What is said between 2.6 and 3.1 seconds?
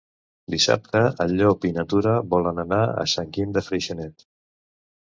anar a